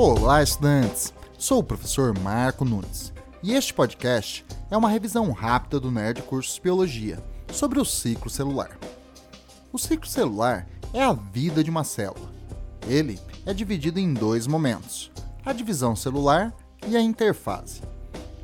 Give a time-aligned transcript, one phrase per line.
[0.00, 1.12] Olá, estudantes!
[1.36, 6.56] Sou o professor Marco Nunes e este podcast é uma revisão rápida do Nerd Cursos
[6.60, 7.20] Biologia
[7.52, 8.78] sobre o ciclo celular.
[9.72, 12.32] O ciclo celular é a vida de uma célula.
[12.86, 15.10] Ele é dividido em dois momentos:
[15.44, 16.54] a divisão celular
[16.86, 17.82] e a interfase.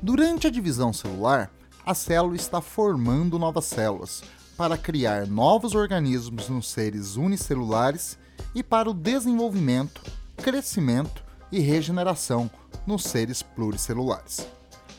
[0.02, 1.52] Durante a divisão celular,
[1.86, 4.24] a célula está formando novas células
[4.56, 8.18] para criar novos organismos nos seres unicelulares
[8.56, 10.02] e para o desenvolvimento,
[10.36, 11.23] crescimento
[11.54, 12.50] e regeneração
[12.84, 14.48] nos seres pluricelulares.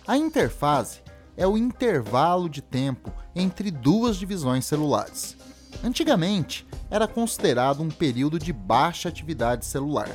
[0.08, 1.02] A interfase
[1.36, 5.36] é o intervalo de tempo entre duas divisões celulares.
[5.84, 10.10] Antigamente, era considerado um período de baixa atividade celular,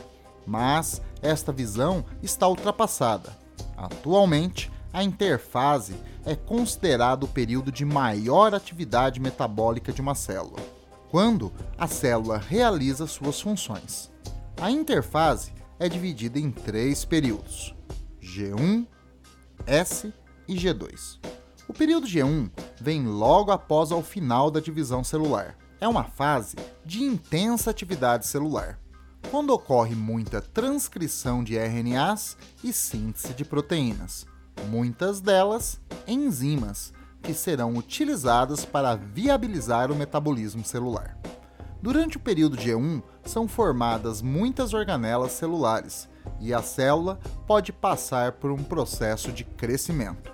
[0.46, 3.36] mas esta visão está ultrapassada.
[3.76, 5.94] Atualmente, a interfase
[6.24, 10.58] é considerado o período de maior atividade metabólica de uma célula,
[11.10, 14.10] quando a célula realiza suas funções.
[14.58, 17.74] A interfase é dividida em três períodos:
[18.22, 18.86] G1,
[19.66, 20.12] S
[20.46, 21.18] e G2.
[21.66, 22.50] O período G1
[22.80, 25.56] vem logo após ao final da divisão celular.
[25.80, 28.78] É uma fase de intensa atividade celular,
[29.30, 34.26] quando ocorre muita transcrição de RNAs e síntese de proteínas,
[34.68, 36.92] muitas delas enzimas,
[37.22, 41.16] que serão utilizadas para viabilizar o metabolismo celular.
[41.82, 48.50] Durante o período G1, são formadas muitas organelas celulares e a célula pode passar por
[48.50, 50.32] um processo de crescimento.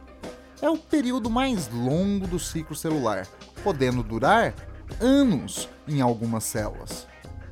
[0.61, 3.29] É o período mais longo do ciclo celular,
[3.63, 4.55] podendo durar
[5.01, 7.07] anos em algumas células.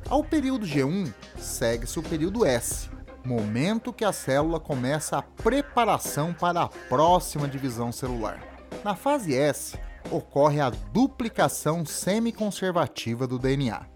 [0.08, 2.90] Ao período G1 segue-se o período S,
[3.24, 8.40] momento que a célula começa a preparação para a próxima divisão celular.
[8.82, 9.78] Na fase S,
[10.10, 13.86] ocorre a duplicação semiconservativa do DNA,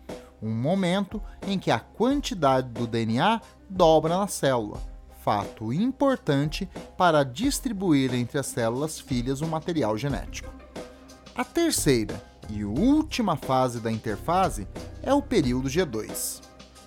[0.42, 4.80] um momento em que a quantidade do DNA dobra na célula,
[5.22, 10.52] fato importante para distribuir entre as células filhas o material genético.
[11.34, 14.66] A terceira e última fase da interfase
[15.02, 16.40] é o período G2,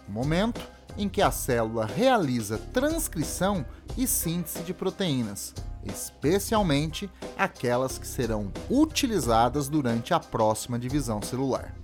[0.08, 0.62] momento
[0.98, 3.66] em que a célula realiza transcrição
[3.98, 5.54] e síntese de proteínas,
[5.86, 11.76] especialmente aquelas que serão utilizadas durante a próxima divisão celular.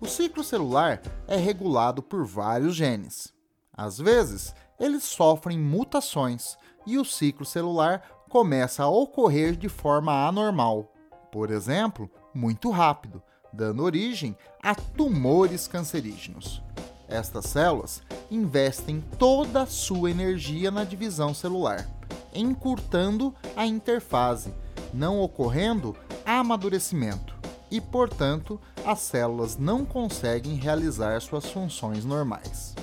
[0.00, 3.32] O ciclo celular é regulado por vários genes.
[3.72, 10.92] Às vezes, eles sofrem mutações e o ciclo celular começa a ocorrer de forma anormal,
[11.30, 16.62] por exemplo, muito rápido, dando origem a tumores cancerígenos.
[17.08, 21.86] Estas células investem toda a sua energia na divisão celular,
[22.34, 24.54] encurtando a interfase,
[24.92, 27.34] não ocorrendo amadurecimento
[27.70, 32.74] e, portanto, as células não conseguem realizar suas funções normais.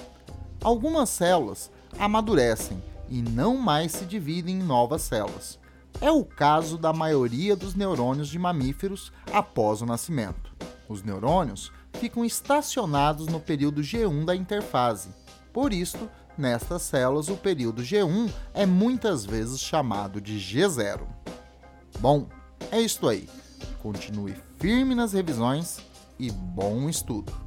[0.64, 1.70] Algumas células
[2.00, 5.60] amadurecem e não mais se dividem em novas células.
[6.00, 10.56] É o caso da maioria dos neurônios de mamíferos após o nascimento.
[10.88, 15.10] Os neurônios ficam estacionados no período G1 da interfase.
[15.52, 21.02] Por isso, nestas células, o período G1 é muitas vezes chamado de G0.
[22.00, 22.28] Bom,
[22.72, 23.28] é isto aí.
[23.82, 25.80] Continue firme nas revisões
[26.20, 27.47] e bom estudo!